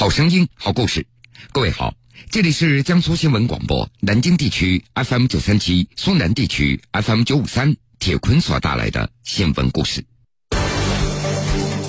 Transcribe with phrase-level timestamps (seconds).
[0.00, 1.06] 好声音，好故事。
[1.52, 1.92] 各位好，
[2.30, 7.76] 这里是江苏新闻广播南京地区 FM 九三七、苏南地区 FM 九五三。
[7.98, 10.02] 铁坤所带来的新闻故事。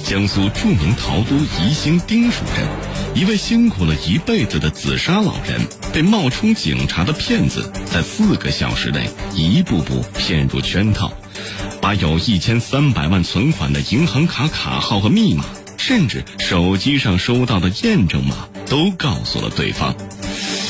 [0.04, 2.68] 江苏著名陶都宜兴丁蜀镇，
[3.16, 5.62] 一位辛苦了一辈子的紫砂老人，
[5.94, 11.14] 被冒充警察的骗子在四个小时内一步步骗入圈套，
[11.82, 15.46] 把有一千三百万存款的银行卡卡号和密码。
[15.84, 19.96] 甚至手机上收到的验证码都告诉了对方。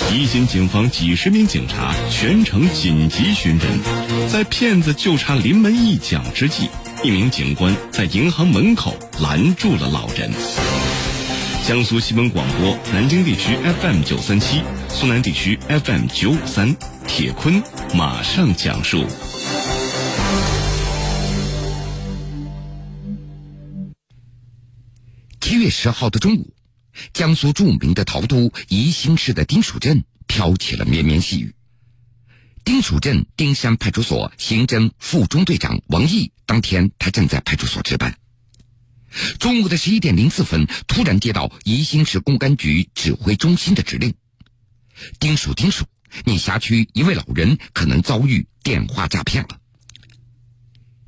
[0.09, 6.69] 宜兴警方几十名警察全程紧急寻人，在骗子就差临门一脚之际，
[7.03, 10.31] 一名警官在银行门口拦住了老人。
[11.67, 16.73] 江苏新闻广播南京地区 FM 九三七，苏南地区 FM 九五三，
[17.05, 17.61] 铁坤
[17.93, 19.05] 马上讲述。
[25.51, 26.53] 七月十号的中午，
[27.11, 31.53] 江苏著名的陶都宜兴市的丁蜀镇飘起了绵绵细雨。
[32.63, 38.17] 丁蜀镇丁山派出所刑侦副中队长王毅当天他正在派出所值班。
[39.39, 44.13] 中午的十一点零四分，突然接到宜兴市公安局指挥中心的指令
[45.19, 45.83] ：“丁蜀，丁蜀，
[46.23, 49.59] 你辖区一位老人可能遭遇电话诈骗了。”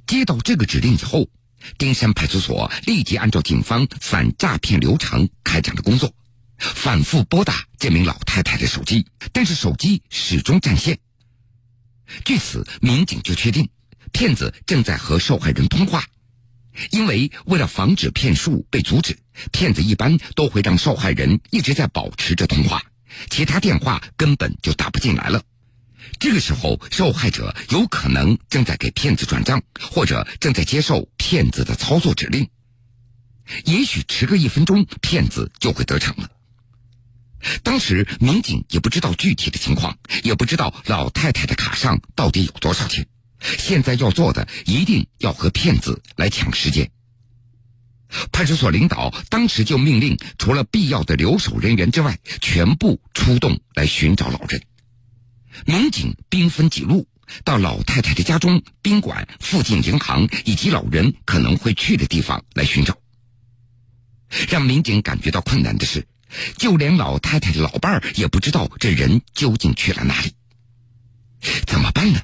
[0.05, 1.29] 接到这个指令以后。
[1.77, 6.13] 丁山派出所立即按照警方反诈骗流程开展了工作，
[6.57, 10.99] 反复拨打这名老太太的手机，但是手机始终占线。
[12.25, 13.69] 据此，民警就确定
[14.11, 16.05] 骗子正在和受害人通话，
[16.91, 19.17] 因为为了防止骗术被阻止，
[19.51, 22.83] 骗子一般都会让受害人一直在保持着通话，
[23.29, 25.41] 其他电话根本就打不进来了。
[26.19, 32.49] 这个时候，受害者有可能正在给骗子转账，或者正在接受骗子的操作指令。
[33.65, 36.29] 也许迟个一分钟，骗子就会得逞了。
[37.61, 43.05] 当时民警也不知道具体的情况，也不知道老太太的卡上到底有多少钱。
[43.41, 46.89] 现在要做的，一定要和骗子来抢时间。
[48.31, 54.61] 派出所领导当时就命令，除了必要的留守人员之外，全部出动来寻找老人。
[55.65, 57.07] 民警兵分几路，
[57.43, 62.97] 到老太太的家中、宾馆、附近银行以及老人可能会去的地方来寻找。
[64.49, 66.07] 让民警感觉到困难的是，
[66.57, 70.33] 就连老太太的老伴儿也不知道这人究竟去了哪里。
[71.67, 72.21] 怎么办呢？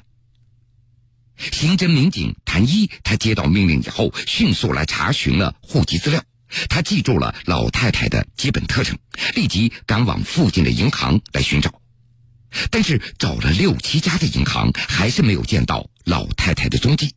[1.52, 6.22] 刑侦民警谭一，他接到命令以后，迅速来查询了户籍资料，
[6.68, 8.98] 他记住了老太太的基本特征，
[9.34, 11.79] 立即赶往附近的银行来寻找。
[12.70, 17.14] 但是找了六七家的银行，还是没有见到老太太的踪迹。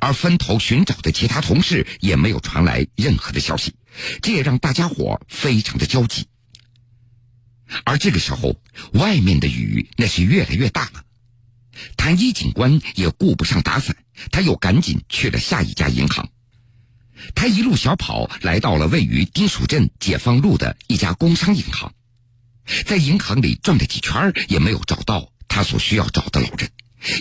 [0.00, 3.74] 而分头寻找的其他同事也没有传来任何的消息，
[4.22, 6.26] 这也让大家伙非常的焦急。
[7.84, 8.60] 而这个时候，
[8.92, 11.04] 外面的雨那是越来越大了。
[11.96, 13.96] 谭一警官也顾不上打伞，
[14.30, 16.28] 他又赶紧去了下一家银行。
[17.34, 21.92] 他一路小跑来到了位于丁蜀镇解放路的一家工商银行。
[22.86, 26.70] 在银行里转了几圈，也没有找到他所需要找的老人。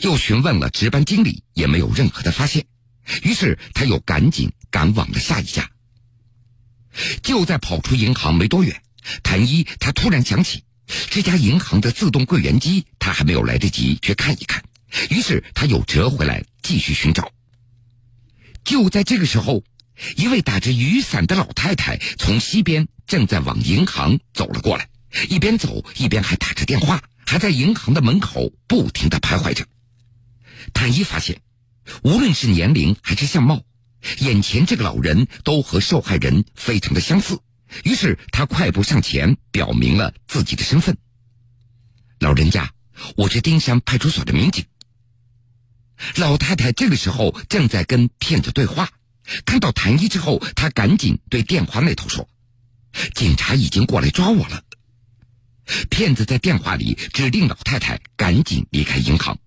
[0.04, 2.66] 又询问了值班经理，也没有任何的发现。
[3.24, 5.70] 于是他又赶紧赶往了下一家。
[7.24, 8.84] 就在跑出银行没多远，
[9.24, 10.64] 谭一他突然想起
[11.10, 14.64] 这家银行的自动柜员机，他还没有来得及去看一看。
[15.10, 17.32] 于是他又折回来继续寻找。
[18.64, 19.64] 就在这个时候，
[20.16, 24.91] 一位打着雨伞的老太太从西边正在往银行走了过来。
[25.30, 29.66] 一边走一边还打着电话，还在银行的门口不停的徘徊着。
[30.74, 31.42] 谭一发现，
[32.04, 33.62] 无论是年龄还是相貌，
[34.20, 37.40] 眼前这个老人都和受害人非常的相似。
[37.84, 40.98] 于是他快步上前，表明了自己的身份
[42.20, 42.74] ：“老人家，
[43.16, 44.66] 我是丁山派出所的民警。”
[46.18, 48.90] 老太太这个时候正在跟骗子对话，
[49.46, 52.28] 看到谭一之后，她赶紧对电话那头说
[53.16, 54.64] ：“警察已经过来抓我了。”
[55.90, 59.38] 骗子在电话里指令老太太赶紧离开银行。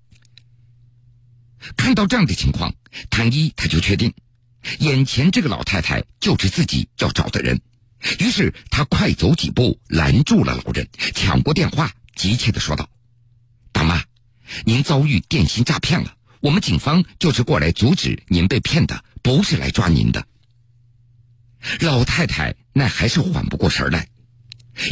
[1.76, 2.74] 看到这样的情况，
[3.10, 4.12] 谭一他就确定，
[4.80, 7.60] 眼前这个老太太就是自己要找的人。
[8.18, 12.88] 于是他快走几步拦住了老人，抢过电话，急切的说道
[13.72, 14.04] ：“大妈，
[14.66, 20.26] 您遭遇电信诈骗了，我们警方就是过来阻止您被骗的，不是来抓您的。”
[21.80, 24.06] 老太太那还是缓不过神来。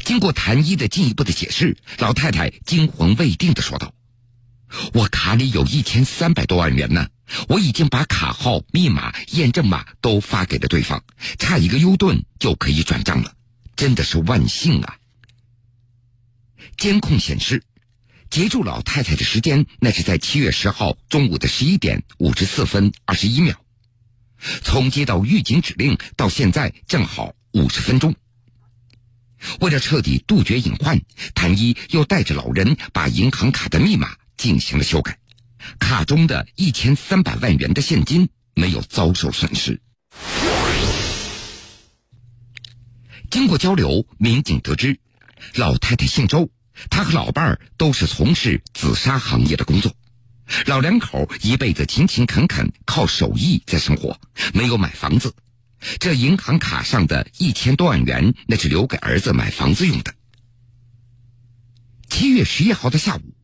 [0.05, 3.95] 经过谭一的进一步的解释，老太太惊魂未定的说道
[4.95, 7.09] ：“我卡里有一千三百多万元呢，
[7.49, 11.03] 我已经把卡号、密码、验证码都发给了对方，
[11.39, 13.35] 差一个 U 盾就可以转账了。
[13.75, 14.97] 真的是万幸啊！
[16.77, 17.65] 监控显示，
[18.31, 23.59] 截住老太太的时间，那是在七月十号中午的十一点五十四分二十一秒。
[24.63, 28.15] 从接到预警指令到现在，正好五十分钟。
[29.61, 31.01] 为了彻底杜绝隐患，
[31.35, 35.19] 谭一又带着老人把银行卡的密码进行了修改，
[35.79, 39.81] 卡中的一千三百万元的现金没有遭受损失。
[43.31, 44.99] 经过交流，民警得知，
[45.55, 46.51] 老太太姓周，
[46.91, 49.95] 她和老伴儿都是从事紫砂行业的工作。
[50.67, 54.21] 老两口一辈子勤勤恳恳，靠手艺在生活，
[54.53, 55.35] 没有买房子。
[55.99, 60.15] 这银行卡上的一千多万元，那是留给儿子买房子用的。
[62.09, 63.35] 七月十一号的下午，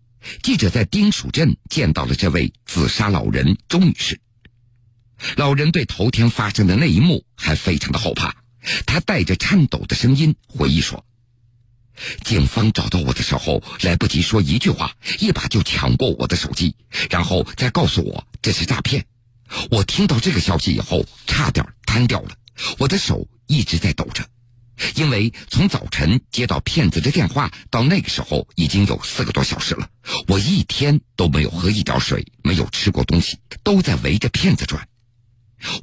[0.43, 4.21] 记者在丁蜀镇见到了这位自杀老人周女士。
[5.37, 8.37] 老人对头天发生的那一幕还非常的后怕，
[8.87, 11.05] 他带着颤抖的声音回忆说
[12.23, 16.77] ：“警方找到我的时候，来不及说一句话，一把就抢过我的手机，
[17.11, 19.05] 然后再告诉我这是诈骗。
[19.71, 22.37] 我听到这个消息以后，差点。”瘫掉了，
[22.77, 24.23] 我的手一直在抖着，
[24.95, 29.89] 因为从早晨接到骗子的电话到那个时候已经有四个多小时了，
[30.27, 34.87] 我一天都没有喝一点水，没有吃过东西，都在围着骗子转。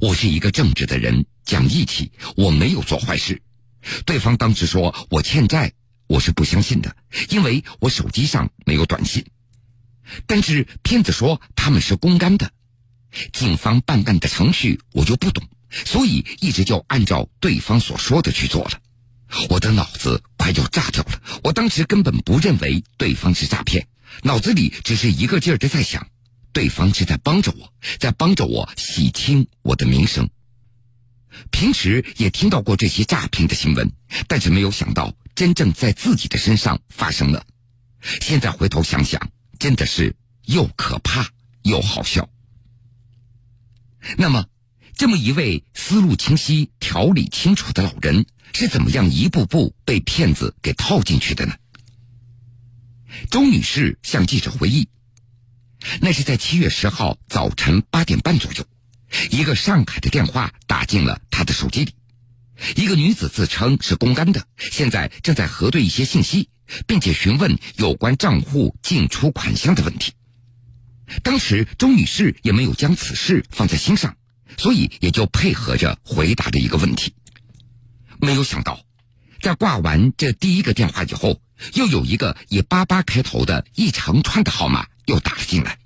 [0.00, 3.42] 我是一个正直的人，讲义气，我没有做坏事。
[4.04, 5.72] 对方当时说我欠债，
[6.06, 6.96] 我是不相信的，
[7.30, 9.26] 因为我手机上没有短信。
[10.24, 12.48] 但是骗子说他们是公干的，
[13.32, 15.42] 警方办案的程序我就不懂。
[15.84, 18.80] 所以一直就按照对方所说的去做了，
[19.50, 21.20] 我的脑子快要炸掉了。
[21.42, 23.86] 我当时根本不认为对方是诈骗，
[24.22, 26.06] 脑子里只是一个劲儿的在想，
[26.52, 30.26] 对方是在帮着我，在帮着我洗清我的名声。
[31.50, 33.90] 平时也听到过这些诈骗的新闻，
[34.28, 37.44] 但是没有想到真正在自己的身上发生了。
[38.20, 39.20] 现在回头想想，
[39.58, 40.14] 真的是
[40.44, 41.28] 又可怕
[41.62, 42.26] 又好笑。
[44.18, 44.46] 那么。
[44.98, 48.24] 这么一位思路清晰、条理清楚的老人，
[48.54, 51.54] 是怎么样一步步被骗子给套进去的呢？
[53.30, 54.88] 周女士向记者回忆，
[56.00, 58.64] 那是在七月十号早晨八点半左右，
[59.30, 61.92] 一个上海的电话打进了她的手机里，
[62.74, 66.48] 一个女子自称是公安的，现在正在核对一些信息，
[66.86, 70.14] 并且询问有关账户进出款项的问题。
[71.22, 74.16] 当时周女士也没有将此事放在心上。
[74.58, 77.12] 所以也就配合着回答着一个问题，
[78.20, 78.80] 没有想到，
[79.42, 81.42] 在挂完这第一个电话以后，
[81.74, 85.78] 又有一个以八八开头的一长串的号码又打了进来。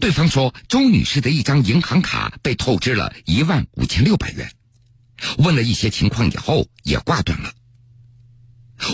[0.00, 4.52] 对方说周女士的一张银行卡被透支了一万五千六百元，
[5.38, 7.54] 问了一些情况以后也挂断了。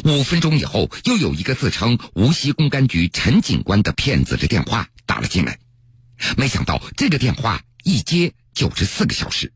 [0.04, 5.58] 五分钟以后，又有一个自称无锡公安局陈警官的骗子的电话打了进来，
[6.36, 8.32] 没想到这个电话一接。
[8.52, 9.52] 就是四个小时。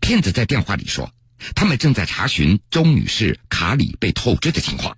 [0.00, 1.12] 骗子在电话里说，
[1.54, 4.96] 他们正在查询周女士卡里被透支的情况，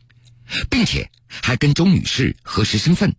[0.71, 3.15] 并且还跟周女士核实身份、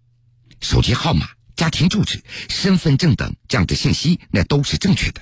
[0.61, 5.21] 手机号码、家庭住址、身份证等这样的信息，那都是正确的。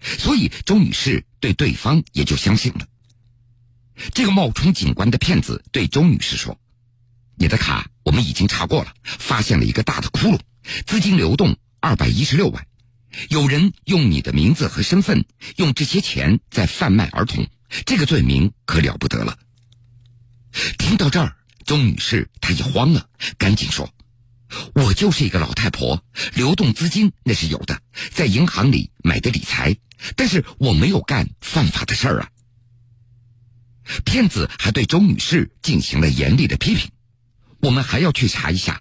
[0.00, 2.86] 所以周女士对对方也就相信了。
[4.12, 6.60] 这个冒充警官的骗子对周女士说
[7.40, 10.38] ：“你的卡我们已经查过了，发现了一个大的窟窿，
[10.86, 12.66] 资金流动二百一十六万。”
[13.30, 15.24] 有人用你的名字和身份，
[15.56, 17.46] 用这些钱在贩卖儿童，
[17.84, 19.36] 这个罪名可了不得了。
[20.78, 21.34] 听到这儿，
[21.64, 23.08] 周女士她一慌了，
[23.38, 23.92] 赶紧说
[24.74, 27.80] ：“我就是一个老太婆，流动资金那是有的，
[28.12, 29.76] 在银行里买的理财，
[30.14, 32.28] 但是我没有干犯法的事儿啊。”
[34.04, 36.90] 骗子还对周女士进行了严厉的批评
[37.66, 38.80] ：“我们还要去查一下。”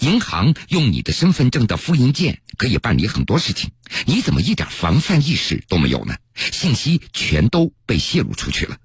[0.00, 3.70] 银行用你的身份证的复印件可以办理很多事情，
[4.04, 6.14] 你怎么一点防范意识都没有呢？
[6.34, 8.76] 信息全都被泄露出去了。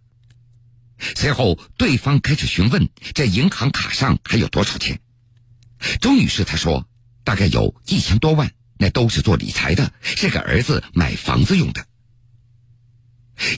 [1.17, 5.01] 随后，对方开始询问这银行卡上还有多少钱。
[5.99, 6.87] 周女士她说，
[7.25, 11.85] 大概有一千多万，那都是做理财的，是给儿子买房子用的。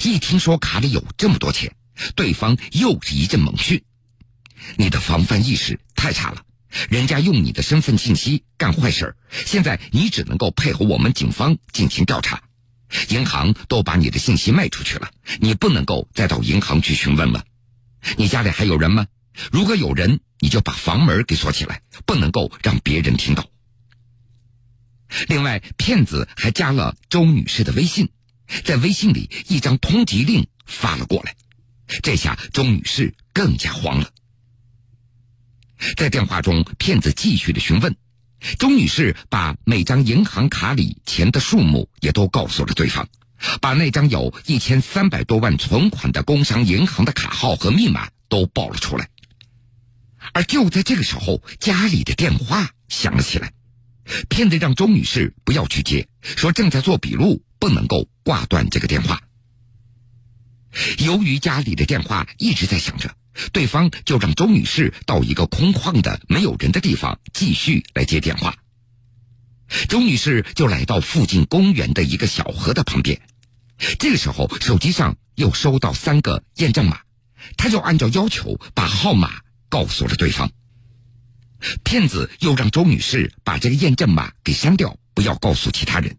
[0.04, 1.76] 一听说卡里有这么多钱，
[2.16, 3.84] 对方又是一阵猛训
[4.76, 6.44] ：“你的防范意识太差了。”
[6.90, 12.44] 人家用你的身份信息干坏事儿现在你只能够配合我们警方进行调查。
[13.10, 15.10] 银行都把你的信息卖出去了，
[15.40, 17.46] 你不能够再到银行去询问了。
[18.18, 19.08] 你家里还有人吗？
[19.52, 23.46] 如果有人，你就把房门给锁起来，不能够让别人听到。
[25.28, 28.10] 另外，骗子还加了周女士的微信，
[28.66, 31.36] 在微信里一张通缉令发了过来，
[32.04, 34.12] 这下周女士更加慌了。
[35.96, 37.96] 在电话中，骗子继续的询问，
[38.58, 43.08] 钟女士把每张银行卡里钱的数目也都告诉了对方，
[43.62, 49.10] 把那张有一千三百多万存款的工商银行的卡号和密码都报了出来。
[50.34, 53.54] 而就在这个时候，家里的电话响了起来，
[54.30, 59.22] 骗子让钟女士不要去接，说正在做笔录，不能够挂断这个电话。
[61.00, 63.16] 由于家里的电话一直在响着，
[63.52, 68.56] 对方就让周女士到一个空旷的、没有人的地方继续来接电话。
[69.90, 73.20] 周女士就来到附近公园的一个小河的旁边，
[74.00, 77.02] 这个时候手机上又收到三个验证码，
[77.58, 80.50] 她就按照要求把号码告诉了对方。
[81.84, 86.16] 骗子又让周女士把这个验证码给删掉，不要告诉其他人。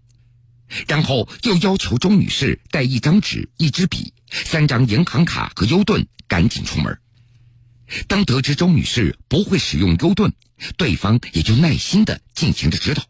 [0.87, 7.01] 然后又要求周女士带一张纸、一支笔、三张银行卡和优盾，赶紧出门。
[8.07, 10.33] 当得知周女士不会使用优盾，
[10.77, 13.03] 对方也就耐心的进行着指导。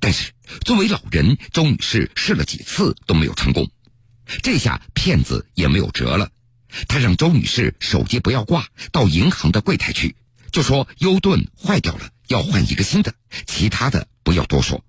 [0.00, 0.32] 但是
[0.64, 3.70] 作为老人，周女士试了几次都没有成功。
[4.42, 6.32] 这下骗子也没有辙了，
[6.88, 10.16] 他让周女士手机不要挂，到银行的柜台去，
[10.50, 13.14] 就说优盾坏掉了，要换一个新的，
[13.46, 14.84] 其他的不要多说。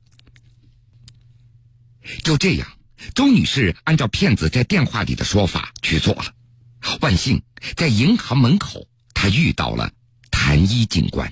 [2.24, 2.68] 就这样，
[3.14, 6.34] 周女士按照骗子在电话里的说法去做了。
[7.02, 7.42] 万幸，
[7.76, 9.90] 在银行门口，他遇到了
[10.32, 11.32] 谭一警官。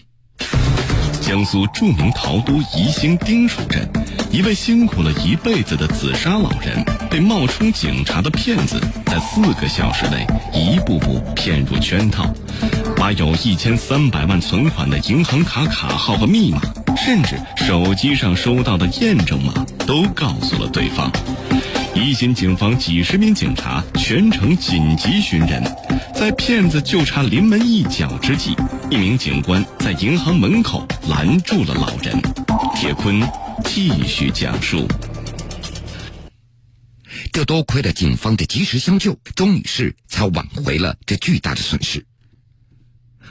[1.21, 3.89] 江苏著名陶都宜兴丁蜀镇，
[4.31, 12.31] 一位辛苦了一辈子的紫砂老人，被冒充警察的骗子在四个小时内一步步骗入圈套，
[12.95, 16.61] 把有一千三百万存款的银行卡卡号和密码，
[16.95, 21.11] 甚至手机上收到的验证码，都告诉了对方。
[21.95, 25.63] 宜兴警方几十名警察全程紧急寻人，
[26.13, 28.53] 在骗子就差临门一脚之际，
[28.91, 32.21] 一名警官在银行门口拦住了老人。
[32.75, 33.21] 铁坤
[33.63, 34.85] 继续讲述：
[37.31, 42.05] 这多亏了警方的及时相救，周女士才挽回了这巨大的损失。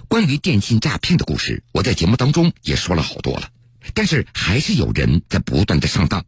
[0.09, 3.49] 关于电信诈骗的故事，我在节目当中也说了好多了，
[3.93, 6.25] 但是还是有人在不断的上当。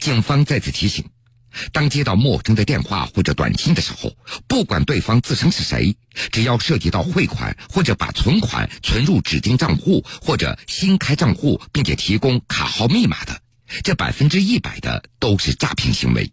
[0.00, 1.04] 警方再次提醒。
[1.72, 5.96] 当接到陌生的电话或者短信的时候，不管对方自称是谁，
[6.30, 13.40] 只要涉及到汇款或者把存款存入指定账户或者新开账户，并且提供卡号密码的，
[13.82, 16.30] 这百分之一百的都是诈骗行为。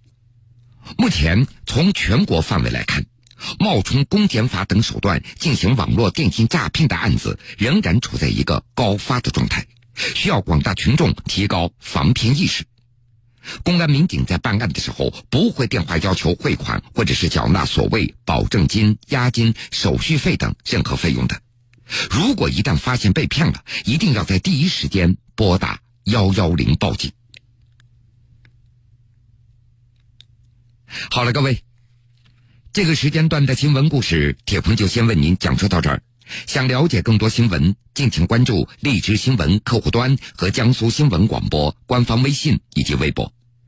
[0.97, 3.05] 目前从全国范围来看，
[3.59, 9.65] 冒充公检法等手段进行网络电信诈骗的案子仍然处在一个高发的状态，
[9.95, 12.65] 需要广大群众提高防骗意识。
[13.63, 21.41] 公安民警在办案的时候，不会电话要求汇款或者是缴纳所谓保证金、押金、手续费等任何费用的。
[22.09, 27.11] 如果一旦发现被骗了，一定要在第一时间拨打幺幺零报警。
[31.09, 31.63] 好了，各位，
[32.71, 36.01] 这个时间段的新闻故事，铁鹏就先为您讲述到这儿。
[36.47, 43.32] 想了解更多新闻，敬请关注荔枝新闻客户端和江苏新闻广播官方微信以及微博。